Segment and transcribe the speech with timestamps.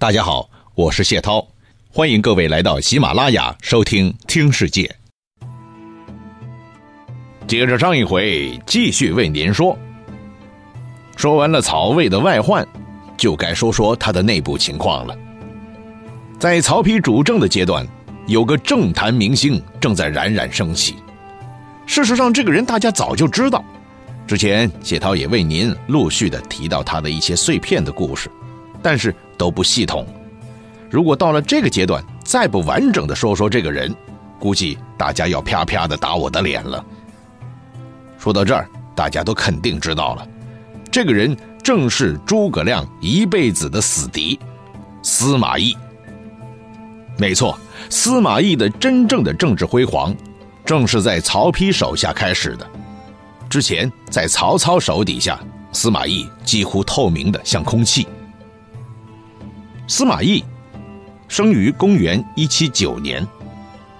[0.00, 1.44] 大家好，我是谢涛，
[1.90, 4.88] 欢迎各位来到喜马拉雅收听《听世界》。
[7.48, 9.76] 接着上一回，继续为您说。
[11.16, 12.64] 说完了曹魏的外患，
[13.16, 15.18] 就该说说他的内部情况了。
[16.38, 17.84] 在曹丕主政的阶段，
[18.28, 20.94] 有个政坛明星正在冉冉升起。
[21.86, 23.64] 事实上，这个人大家早就知道，
[24.28, 28.30] 之前谢涛也为您陆续的提到他的一些碎片的故事，
[28.82, 30.06] 但是都不系统。
[30.90, 33.94] 如果到了这个阶段再不完整的说说这个人，
[34.38, 36.84] 估计大家要啪啪的打我的脸了。
[38.18, 40.26] 说到这儿，大家都肯定知道了。
[40.90, 44.38] 这个人正是诸葛亮一辈子的死敌，
[45.02, 45.76] 司马懿。
[47.18, 47.58] 没错，
[47.90, 50.14] 司马懿的真正的政治辉煌，
[50.64, 52.66] 正是在曹丕手下开始的。
[53.50, 55.38] 之前在曹操手底下，
[55.72, 58.06] 司马懿几乎透明的像空气。
[59.88, 60.44] 司马懿
[61.28, 63.26] 生于公元一七九年，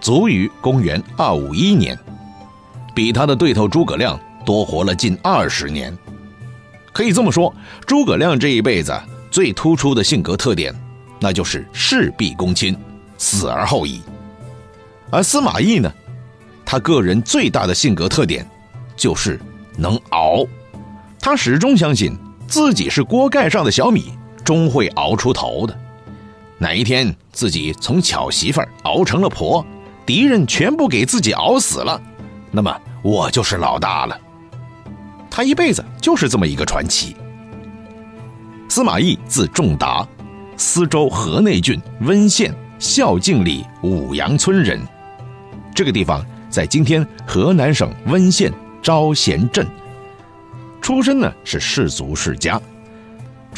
[0.02, 1.98] 卒于公元二五一年，
[2.94, 5.96] 比他的对头诸葛亮多活了近二十年。
[6.92, 7.54] 可以这么说，
[7.86, 8.92] 诸葛亮这一辈子
[9.30, 10.74] 最突出的性格特点，
[11.18, 12.76] 那就是事必躬亲，
[13.16, 14.02] 死而后已。
[15.10, 15.90] 而司马懿呢，
[16.66, 18.46] 他个人最大的性格特点，
[18.94, 19.40] 就是
[19.74, 20.46] 能熬。
[21.18, 22.14] 他始终相信
[22.46, 24.12] 自己是锅盖上的小米，
[24.48, 25.78] 终会熬出头的。
[26.56, 29.62] 哪一天自己从巧媳妇熬成了婆，
[30.06, 32.00] 敌人全部给自己熬死了，
[32.50, 34.18] 那么我就是老大了。
[35.30, 37.14] 他一辈子就是这么一个传奇。
[38.70, 40.08] 司马懿字仲达，
[40.56, 44.80] 司州河内郡温县孝敬里五阳村人。
[45.74, 49.66] 这个地方在今天河南省温县招贤镇。
[50.80, 52.58] 出身呢是士族世家，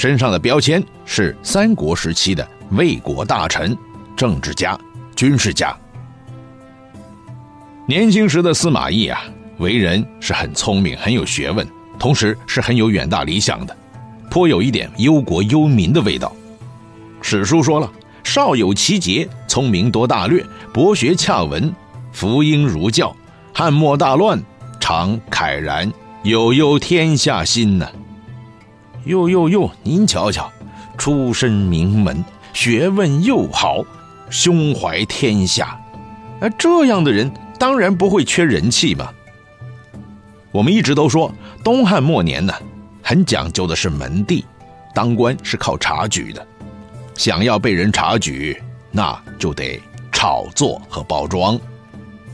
[0.00, 3.76] 身上的标签是三国时期的魏国大臣、
[4.16, 4.74] 政治家、
[5.14, 5.76] 军事家。
[7.84, 9.22] 年轻时的司马懿啊。
[9.58, 13.76] 为人是很聪明、很有学问，同时是很有远大理想的，
[14.30, 16.34] 颇有一点忧国忧民的味道。
[17.20, 17.92] 史书说了
[18.24, 20.42] ：“少有奇节，聪明多大略，
[20.72, 21.70] 博学洽文，
[22.10, 23.14] 福音儒教。
[23.52, 24.42] 汉末大乱，
[24.80, 25.92] 常慨然，
[26.22, 27.86] 有忧天下心呢。”
[29.04, 30.52] 哟哟哟，您瞧瞧，
[30.98, 32.22] 出身名门，
[32.52, 33.82] 学问又好，
[34.28, 35.80] 胸怀天下，
[36.38, 39.10] 而这样的人当然不会缺人气嘛。
[40.52, 41.32] 我们一直都说，
[41.64, 42.52] 东汉末年呢，
[43.02, 44.44] 很讲究的是门第，
[44.94, 46.46] 当官是靠察举的，
[47.16, 49.80] 想要被人察举，那就得
[50.12, 51.58] 炒作和包装。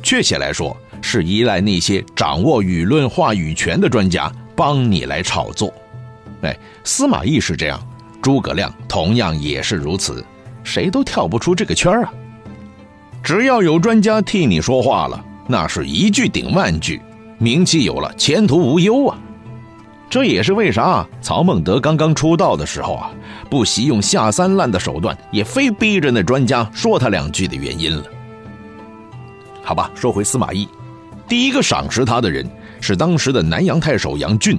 [0.03, 5.73] 确切来说，是依赖那些掌握舆论话语权的专家帮你来炒作。
[6.43, 7.81] 哎，司马懿是这样，
[8.23, 10.25] 诸葛亮同样也是如此，
[10.63, 12.13] 谁都跳不出这个圈啊。
[13.23, 17.01] 只要有专家替你说话了，那是一句顶万句。
[17.39, 19.19] 名气有了，前途无忧啊！
[20.09, 23.11] 这也是为啥曹孟德刚刚出道的时候啊，
[23.51, 28.05] 不惜用下三滥的手段，也非逼着那专家说他两句的原因了。
[29.63, 30.69] 好吧，说回司马懿，
[31.29, 32.49] 第一个赏识他的人
[32.81, 34.59] 是当时的南阳太守杨俊。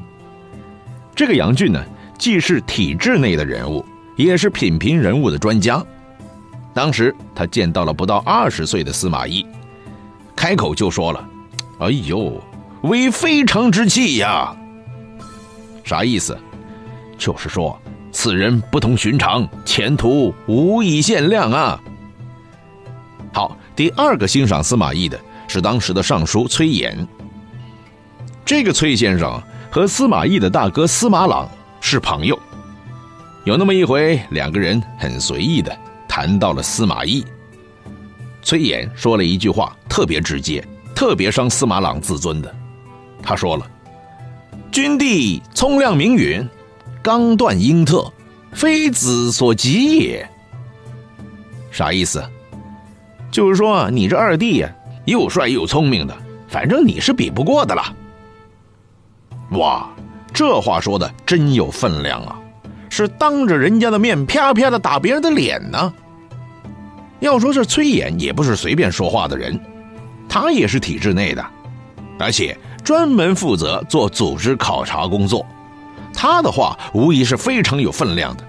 [1.17, 1.83] 这个杨俊呢，
[2.19, 3.83] 既是体制内的人物，
[4.15, 5.83] 也是品评人物的专家。
[6.75, 9.43] 当时他见到了不到二十岁的司马懿，
[10.35, 11.27] 开口就说了
[11.81, 12.39] ：“哎呦！”
[12.83, 14.55] 为非常之气呀，
[15.83, 16.37] 啥意思？
[17.17, 17.75] 就是说
[18.11, 21.81] 此人不同寻常，前途无以限量啊。
[23.33, 26.95] 好，第二个欣赏司马懿的是当时的尚书崔琰。
[28.45, 31.49] 这个崔先生和司马懿的大哥司马朗
[31.81, 32.37] 是朋友，
[33.43, 37.25] 有那么一回，两个人很随意的谈到了司马懿。
[38.41, 42.53] 崔琰说了一句话，特别直接，特别伤司马朗自尊的。
[43.21, 43.69] 他说了
[44.71, 46.47] ：“君帝聪亮明允，
[47.01, 48.11] 刚断英特，
[48.53, 50.27] 非子所及也。”
[51.69, 52.23] 啥意思？
[53.29, 54.69] 就是说你这二弟呀，
[55.05, 56.17] 又帅又聪明的，
[56.47, 57.83] 反正你是比不过的了。
[59.51, 59.89] 哇，
[60.33, 62.39] 这话说的真有分量啊！
[62.89, 65.93] 是当着人家的面啪啪的打别人的脸呢。
[67.19, 69.59] 要说这崔琰也不是随便说话的人，
[70.29, 71.45] 他也是体制内的，
[72.19, 72.57] 而且。
[72.83, 75.45] 专门负责做组织考察工作，
[76.13, 78.45] 他的话无疑是非常有分量的。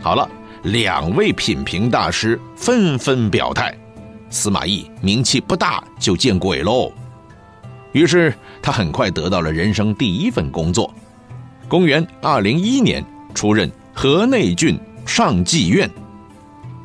[0.00, 0.30] 好了，
[0.62, 3.76] 两位品评大师纷纷表态，
[4.30, 6.92] 司马懿名气不大就见鬼喽。
[7.92, 10.92] 于是他很快得到了人生第一份工作，
[11.68, 13.04] 公元二零一年
[13.34, 15.90] 出任河内郡上妓院。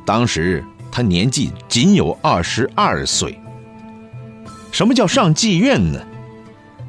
[0.04, 3.38] 当时他年纪仅有二十二岁。
[4.70, 6.00] 什么叫上妓院呢？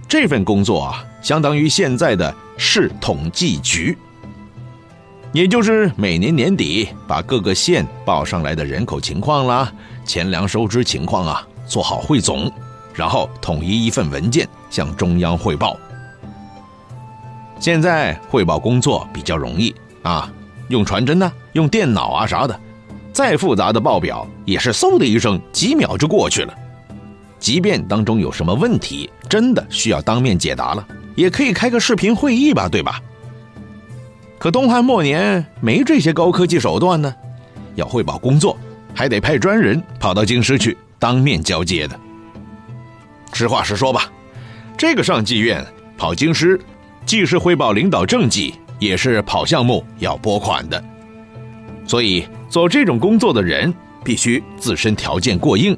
[0.08, 3.98] 这份工作啊，相当于现在的市统计局，
[5.34, 9.74] 也就是每年年底把各个县报上来的人口情况啦、
[10.06, 12.52] 钱粮收支情况啊做好汇总，
[12.94, 15.78] 然后统一一份文件向中央汇报。
[17.60, 20.32] 现在汇报工作比较容易啊，
[20.68, 22.60] 用传真呢，用电脑啊啥的，
[23.14, 26.54] 再复杂的报表也是嗖的一声，几秒就过去了。
[27.40, 33.02] 即便当中有什么问题，真的需要当面解答了，也可以开个视频会议吧，对吧？
[34.38, 37.16] 可东汉末年没这些高科技手段呢，
[37.76, 38.58] 要汇报工作，
[38.94, 41.98] 还得派专人跑到京师去当面交接的。
[43.34, 44.12] 实话实说吧，
[44.78, 45.66] 这个上妓院
[45.98, 46.60] 跑京师，
[47.06, 50.84] 既是汇报领导政绩，也是跑项目要拨款的，
[51.86, 55.78] 所以做这种工作的人必须自身条件过硬，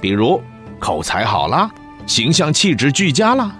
[0.00, 0.40] 比如。
[0.80, 1.68] 口才好啦，
[2.06, 3.52] 形象气质俱佳啦，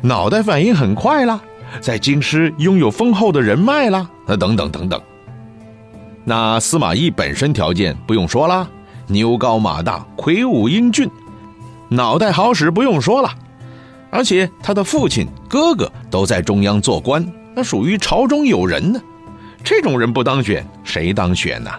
[0.00, 1.38] 脑袋反应很快啦，
[1.82, 4.98] 在京师拥有丰厚的人脉啦，啊等等等等。
[6.24, 8.66] 那司马懿本身条件不用说啦，
[9.06, 11.06] 牛高马大，魁梧英俊，
[11.94, 13.30] 脑袋好使不用说了，
[14.10, 17.24] 而且他的父亲、哥哥都在中央做官，
[17.54, 19.00] 那属于朝中有人呢。
[19.64, 21.70] 这种人不当选，谁当选呢？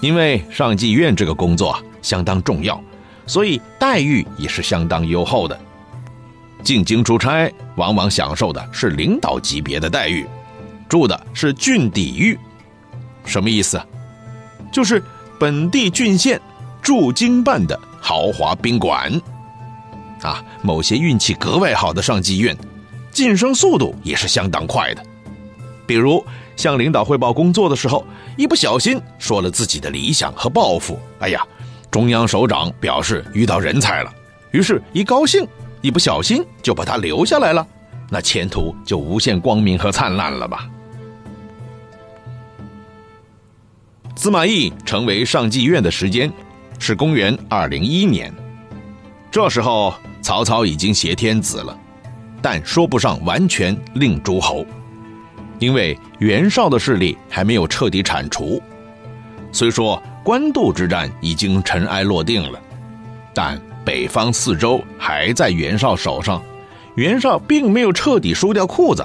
[0.00, 2.80] 因为上妓院这个工作相当重要。
[3.26, 5.60] 所以待遇也是相当优厚的，
[6.62, 10.26] 进京出差往往享受的是领导级别的待遇，
[10.88, 12.38] 住的是郡邸寓，
[13.26, 13.78] 什么意思？
[14.72, 15.02] 就是
[15.38, 16.40] 本地郡县
[16.80, 19.12] 驻京办的豪华宾馆。
[20.22, 22.56] 啊，某些运气格外好的上妓院，
[23.10, 25.02] 晋升速度也是相当快的。
[25.86, 26.24] 比如
[26.56, 28.04] 向领导汇报工作的时候，
[28.36, 31.40] 一不小心说了自己的理想和抱负，哎呀！
[31.90, 34.12] 中央首长表示遇到人才了，
[34.50, 35.48] 于是，一高兴，
[35.80, 37.66] 一不小心就把他留下来了，
[38.10, 40.68] 那前途就无限光明和灿烂了吧？
[44.16, 46.30] 司马懿成为上妓院的时间
[46.78, 48.32] 是公元二零一年，
[49.30, 51.76] 这时候曹操已经挟天子了，
[52.40, 54.64] 但说不上完全令诸侯，
[55.58, 58.62] 因为袁绍的势力还没有彻底铲除，
[59.52, 60.02] 虽说。
[60.24, 62.60] 官渡之战已经尘埃落定了，
[63.32, 66.42] 但北方四周还在袁绍手上，
[66.96, 69.02] 袁绍并没有彻底输掉裤子，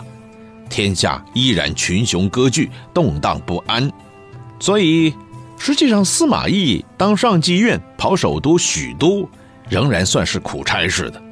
[0.70, 3.90] 天下依然群雄割据，动荡不安。
[4.60, 5.14] 所以，
[5.66, 9.26] 实际上司马懿当上妓院跑首都许都，
[9.70, 11.24] 仍然算是苦差事的。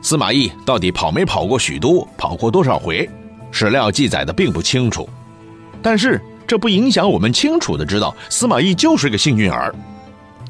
[0.00, 3.06] 司马懿到底跑没跑过许都，跑过多少回，
[3.50, 5.06] 史料记载的并不清楚，
[5.82, 6.18] 但是。
[6.46, 9.74] 这不影响我们清楚的知道，司马懿就是个幸运儿，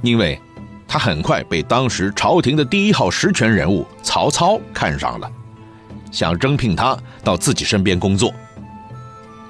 [0.03, 0.41] 因为，
[0.87, 5.29] 他很快被当时朝廷的第一号实权人物曹操看上了，
[6.13, 8.33] 想征聘他到自己身边工作。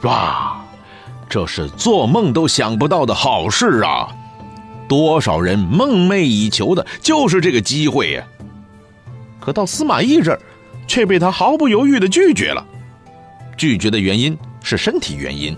[0.02, 0.63] 哇，
[1.28, 4.08] 这是做梦都想不到的好事啊！
[4.86, 8.24] 多少人梦寐以求的就是这个机会呀！
[9.40, 10.40] 可到司马懿这儿，
[10.86, 12.64] 却被他毫不犹豫的拒绝了。
[13.56, 15.56] 拒绝的原因是身体原因。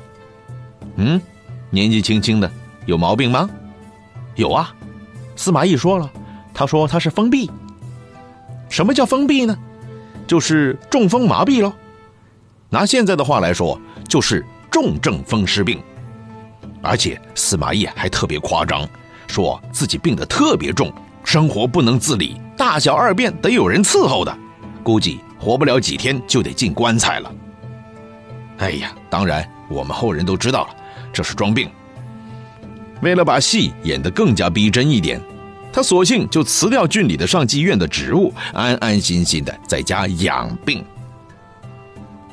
[0.96, 1.20] 嗯，
[1.70, 2.50] 年纪轻轻的
[2.86, 3.48] 有毛病吗？
[4.34, 4.74] 有啊，
[5.34, 6.10] 司马懿说了，
[6.54, 7.50] 他说他是封闭。
[8.68, 9.56] 什么叫封闭呢？
[10.26, 11.72] 就是中风麻痹喽。
[12.68, 14.44] 拿现在的话来说，就是
[14.76, 15.82] 重症风湿病。
[16.82, 18.86] 而且司马懿还特别夸张，
[19.26, 20.92] 说自己病得特别重，
[21.24, 24.38] 生活不能自理，大小二便得有人伺候的，
[24.82, 27.32] 估计活不了几天就得进棺材了。
[28.58, 30.76] 哎呀，当然我们后人都知道了。
[31.10, 31.70] 这是装病。
[33.00, 35.18] 为了把戏演得更加逼真一点，
[35.72, 40.84] 他索性就辞掉郡里的上妓院的职务，安安心心的在家养病。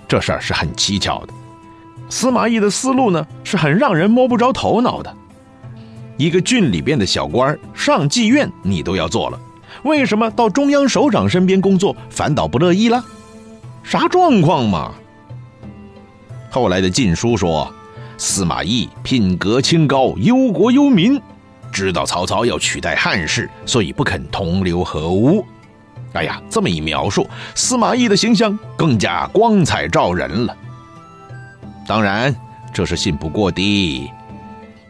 [0.10, 1.34] 这事儿是很蹊跷的。
[2.14, 5.12] 司马懿的思路呢，是很让人摸不着头脑的。
[6.16, 9.40] 一个郡里边的小官上妓院你都要做了，
[9.82, 13.04] 为什么到中央首长身边工作反倒不乐意了？
[13.82, 14.92] 啥状况嘛？
[16.52, 17.74] 后来的晋书说。
[18.16, 21.20] 司马懿品格清高，忧国忧民，
[21.72, 25.44] 知道曹操要取代汉室，所以不肯同流合污。
[26.14, 30.56] 哎呀，这么一描述，司马懿的形象更加光彩照人了。
[31.86, 32.36] 当然，
[32.74, 34.12] 这是信不过的，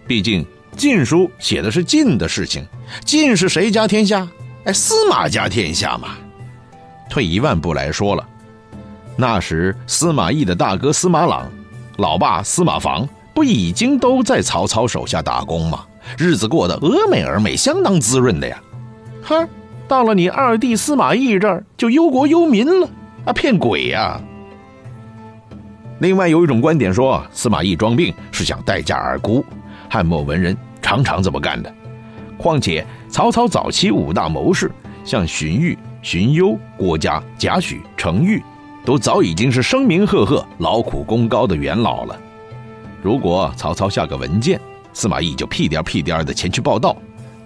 [0.08, 0.44] 毕竟
[0.78, 2.66] 《晋书》写的是晋的事情，
[3.04, 4.28] 晋是谁家天下？
[4.66, 6.10] 哎，司马家天下嘛。
[7.10, 8.28] 退一万步来说了，
[9.16, 11.50] 那时司马懿的大哥司马朗。
[11.98, 15.86] 老爸司马防不已经都在曹操手下打工吗？
[16.18, 18.60] 日子过得峨眉峨眉，相当滋润的呀。
[19.22, 19.48] 哈，
[19.88, 22.90] 到了你二弟司马懿这儿就忧国忧民了
[23.26, 24.20] 啊，骗鬼呀！
[26.00, 29.46] 另外有一种观点说，司马懿装病是想待价而沽，
[29.90, 31.74] 汉末文人常常这么干的。
[32.38, 34.70] 况且曹操早期五大谋士，
[35.06, 38.42] 像荀彧、荀攸、郭嘉、贾诩、程昱，
[38.84, 42.20] 都早已经是声名赫赫、劳苦功高的元老了。
[43.02, 44.60] 如果曹操下个文件，
[44.92, 46.98] 司马懿就屁颠屁颠的前去报道，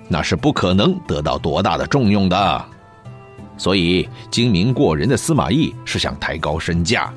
[0.07, 2.65] 那是不可能得到多大的重用的。
[3.57, 7.13] 所以精明过人的司马懿是想抬高身价。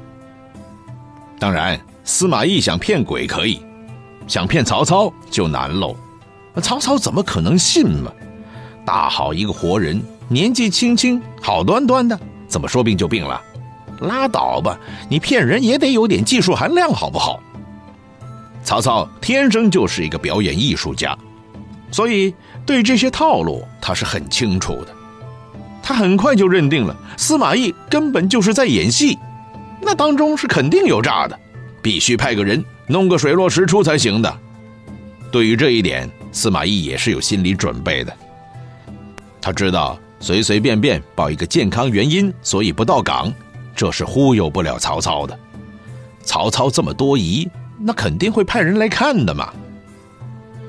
[1.40, 3.62] 当然，司马懿想骗鬼可以，
[4.26, 5.96] 想骗曹操就难喽。
[6.62, 8.12] 曹操怎么可能信嘛？
[8.84, 13.40] 大好一个活人，年纪轻轻，好端端的，怎么说病就病了？
[14.00, 14.78] 拉倒吧，
[15.08, 17.40] 你骗人也得有点技术含量，好不好？
[18.62, 21.16] 曹操天生就是一个表演艺术家，
[21.90, 22.34] 所以
[22.66, 24.88] 对这些套路他是很清楚的。
[25.82, 29.18] 他很快就认定了司马懿根本就是在演戏，
[29.80, 31.38] 那当中是肯定有诈的，
[31.82, 34.38] 必须派个人弄个水落石出才行的。
[35.30, 38.12] 对于这一点，司马懿也是有心理准备的。
[39.40, 43.32] 他知道随随便便报一个健康原因，所以不到岗，
[43.74, 45.38] 这是忽悠不了曹操的。
[46.22, 49.52] 曹操这么多疑，那肯定会派人来看的嘛。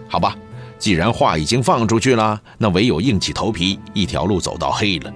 [0.08, 0.36] 好吧，
[0.80, 5.14] 既然话已经放出去了，那唯有硬起头皮，一条路走到黑了。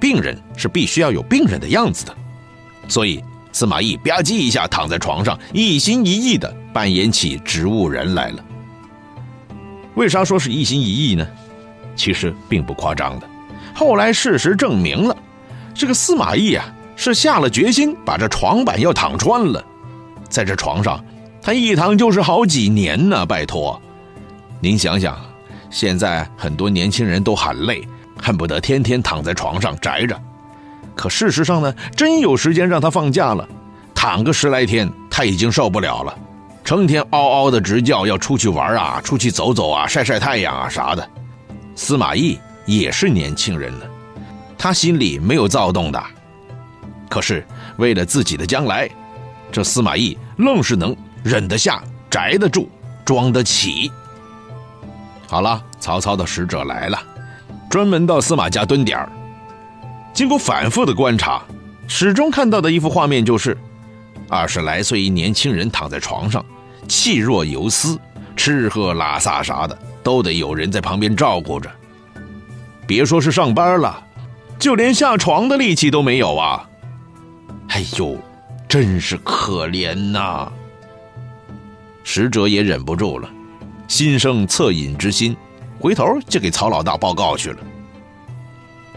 [0.00, 2.16] 病人是必须要有病人的样子的，
[2.90, 8.44] 所以司马懿吧唧一下躺在床上，一心一意的扮演起植物人来了。
[9.94, 11.26] 为啥说是一心一意呢？
[11.94, 13.28] 其实并不夸张的。
[13.74, 15.16] 后来事实证明了，
[15.72, 16.64] 这个司马懿啊
[16.96, 19.64] 是下了决心把这床板要躺穿了。
[20.28, 21.04] 在这床上，
[21.40, 23.24] 他一躺就是好几年呢。
[23.24, 23.80] 拜托，
[24.60, 25.16] 您想想，
[25.70, 27.86] 现在很多年轻人都喊累，
[28.20, 30.20] 恨不得天天躺在床上宅着。
[31.00, 33.48] 可事实上呢，真有时间让他放假了，
[33.94, 36.14] 躺个十来天，他已经受不了了。
[36.62, 41.08] 成天嗷嗷的直叫，要出去玩啊，出去走走啊，晒晒太阳啊啥的。
[41.74, 43.86] 司马懿也是年轻人呢，
[44.58, 46.04] 他心里没有躁动的。
[47.08, 47.46] 可是
[47.78, 48.86] 为了自己的将来，
[49.50, 52.68] 这司马懿愣是能忍得下、宅得住、
[53.06, 53.90] 装得起。
[55.26, 57.02] 好了，曹操的使者来了，
[57.70, 59.10] 专门到司马家蹲点儿。
[60.20, 61.42] 经过反复的观察，
[61.88, 63.56] 始终看到的一幅画面就是。
[64.28, 66.44] 二十来岁一年轻人躺在床上，
[66.86, 67.98] 气若游丝，
[68.36, 71.70] 吃喝拉撒啥的都得有人在旁边照顾着。
[72.86, 73.98] 别说是上班了，
[74.58, 76.68] 就连下床的力气都没有啊！
[77.68, 78.18] 哎呦，
[78.68, 80.52] 真是可怜呐！
[82.04, 83.26] 使者也忍不住了，
[83.88, 85.34] 心生恻隐之心，
[85.80, 87.58] 回头就给曹老大报告去了。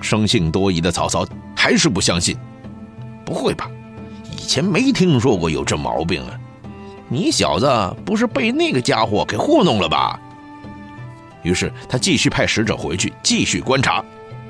[0.04, 2.38] 生性多疑的曹操还是不相信，
[3.26, 3.72] 不会吧？
[4.32, 6.40] 以前没听说过有这毛病啊！
[7.08, 10.20] 你小子不是被那个家伙给糊弄了吧？
[11.44, 14.04] 于是他继续派使者回去继续观察，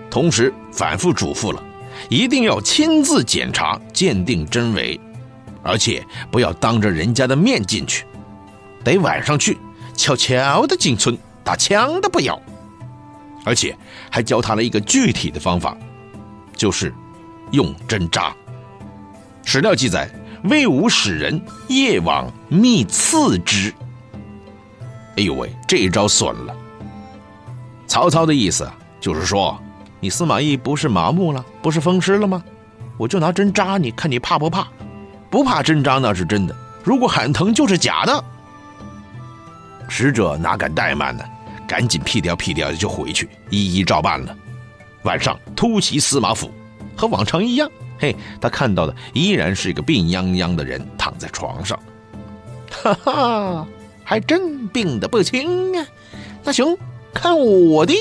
[0.10, 1.62] 同时反复嘱咐了，
[2.10, 5.00] 一定要亲自检查鉴定真伪，
[5.62, 8.05] 而且不要当着人家的面进去，
[8.83, 9.57] 得晚上去，
[9.95, 12.39] 悄悄的进村，打枪的不要。
[13.43, 13.75] 而且
[14.09, 15.77] 还教他了一个具体的方法，
[16.55, 16.93] 就是
[17.51, 18.33] 用针扎。
[19.43, 20.09] 史料记载，
[20.45, 23.73] 魏武使人夜往密刺之。
[25.17, 26.55] 哎呦喂，这一招损了！
[27.85, 28.69] 曹操的意思
[29.00, 29.62] 就是说，
[30.00, 32.43] 你司马懿不是麻木了，不是风湿了吗？
[32.97, 34.67] 我就拿针扎你，看你怕不怕？
[35.29, 38.23] 不怕针扎那是真的，如果喊疼就是假的。
[39.89, 41.23] 使者哪敢怠慢呢？
[41.73, 44.37] 赶紧屁颠屁颠的就回去，一一照办了。
[45.05, 46.51] 晚上突袭司马府，
[46.95, 47.67] 和往常一样。
[47.97, 51.79] 嘿，他看到的依然是一个病殃殃的人躺在床上，
[52.69, 53.67] 哈哈，
[54.03, 55.83] 还真病得不轻啊！
[56.43, 56.77] 那行，
[57.11, 57.95] 看我的，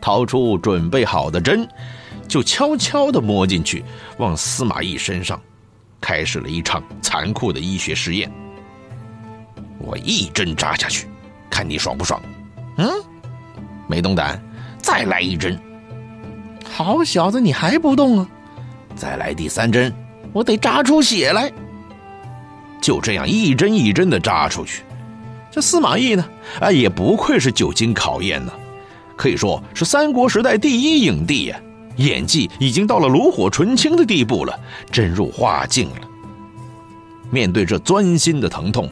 [0.00, 1.68] 掏出准备好的针，
[2.28, 3.84] 就悄悄地摸进去，
[4.18, 5.42] 往司马懿身上
[6.00, 8.30] 开始了一场残酷的医学实验。
[9.80, 11.08] 我一针扎下去，
[11.58, 12.22] 看你爽不爽？
[12.76, 12.88] 嗯，
[13.88, 14.40] 没动胆，
[14.80, 15.58] 再来一针。
[16.70, 18.28] 好小子，你还不动啊？
[18.94, 19.92] 再来第三针，
[20.32, 21.50] 我得扎出血来。
[22.80, 24.84] 就这样一针一针的扎出去。
[25.50, 26.24] 这司马懿呢，
[26.60, 28.52] 啊，也不愧是久经考验呢，
[29.16, 31.60] 可以说是三国时代第一影帝呀，
[31.96, 34.56] 演技已经到了炉火纯青的地步了，
[34.92, 36.08] 真入画境了。
[37.32, 38.88] 面对这钻心的疼痛，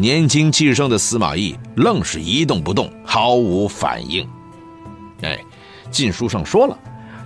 [0.00, 4.26] 年轻气盛的司马懿愣是一动不动，毫无反应。
[5.20, 5.38] 哎，
[5.90, 6.78] 禁书上说了，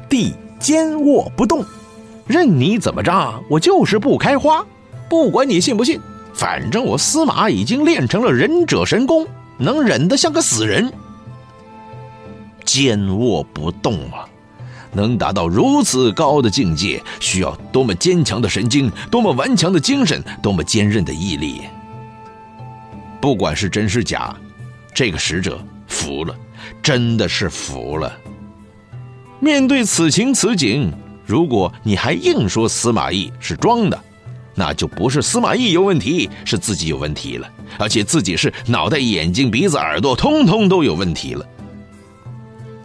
[0.08, 1.64] 地坚卧不动，
[2.26, 4.66] 任你怎么着，我就是不开花。
[5.08, 6.00] 不管你信不信，
[6.34, 9.24] 反正我司马已经练成了忍者神功，
[9.56, 10.92] 能忍得像个死人。
[12.64, 14.26] 坚卧不动啊！
[14.90, 21.62] 能达到如此高的境界，需要多么坚强的神经，多么顽强的精神，多么坚韧的毅力。
[23.24, 24.36] 不管是真是假，
[24.92, 26.36] 这个使者服了，
[26.82, 28.14] 真的是服了。
[29.40, 30.92] 面对此情此景，
[31.24, 33.98] 如果你还硬说司马懿是装的，
[34.54, 41.46] 那就不是司马懿有问题，是自己有问题了，而且自己是脑袋、眼睛、鼻子、耳朵，通通都有问题了。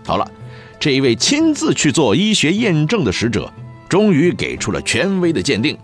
[0.05, 0.25] 好了。
[0.79, 3.51] 这一位亲自去做医学验证的使者，
[3.89, 5.77] 终于给出了权威的鉴定：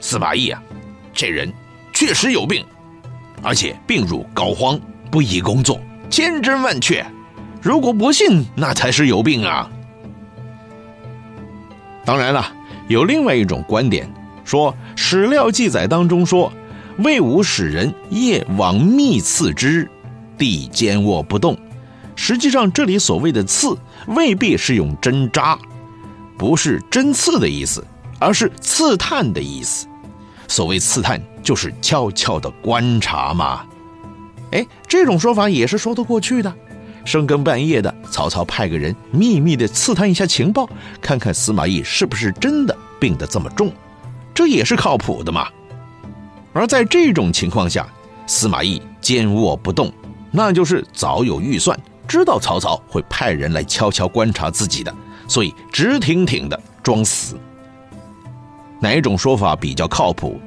[0.00, 0.60] 司马懿啊，
[1.14, 1.52] 这人
[1.92, 2.66] 确实有病，
[3.46, 7.06] 而且病入膏肓，不宜工作，千真万确。
[7.62, 9.70] 如果不信，那才是有病啊！
[12.04, 12.44] 当然了，
[12.88, 14.12] 有另外一种观点，
[14.44, 16.52] 说史料记载当中说，
[16.98, 19.88] 魏武使人夜往密刺之，
[20.36, 21.56] 地坚卧不动。
[22.16, 25.56] 实际上，这里所谓的刺未必是用针扎，
[26.36, 27.86] 不是针刺的意思，
[28.18, 29.86] 而是刺探的意思。
[30.48, 33.64] 所谓刺探，就是悄悄的观察嘛。
[34.52, 36.52] 哎，这种说法也是说得过去的。
[37.04, 40.68] 深更半夜的，曹操派个人秘密的刺探一下情报，
[41.00, 43.72] 看看司马懿是不是真的病得这么重，
[44.34, 45.48] 这也是靠谱的嘛。
[46.52, 47.86] 而在这种情况下，
[48.26, 49.92] 司马懿坚卧不动，
[50.32, 51.78] 那就是早有预算。
[52.08, 54.92] 知道曹操会派人来悄悄观察自己的，
[55.28, 57.36] 所以直挺挺的装死。
[58.80, 60.40] 哪种说法比较靠谱？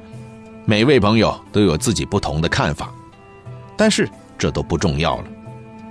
[0.64, 2.92] 每位朋友都有自己不同的看法，
[3.76, 4.08] 但是
[4.38, 5.24] 这都不重要了，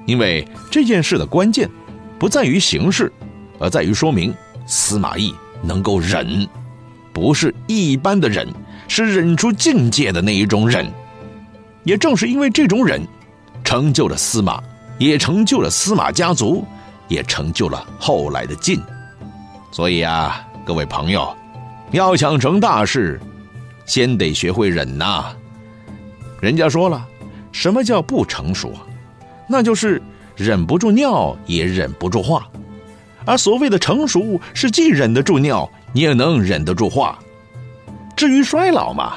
[0.06, 1.70] 因为这件事的关键
[2.18, 3.12] 不在于形式，
[3.60, 4.34] 而在于说明
[4.66, 6.48] 司马懿能够忍，
[7.12, 8.48] 不是一般的忍，
[8.88, 10.90] 是忍出境界的那一种忍。
[11.84, 13.02] 也正是因为这种忍，
[13.64, 14.62] 成就了司马。
[14.98, 16.66] 也成就了司马家族，
[17.08, 18.82] 也成就了后来的晋。
[19.72, 21.34] 所以啊，各位朋友，
[21.92, 23.20] 要想成大事，
[23.86, 25.26] 先得学会忍呐。
[26.40, 27.06] 人家说了，
[27.52, 28.74] 什么叫不成熟？
[29.48, 30.02] 那就是
[30.36, 32.48] 忍不住尿也忍不住话。
[33.26, 37.18] 而所谓的成熟，是既忍得住尿，也能忍得住话。
[38.16, 39.16] 至于衰老嘛，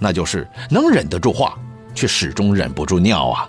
[0.00, 1.58] 那就是能忍得住话，
[1.94, 3.48] 却始终忍不住尿啊。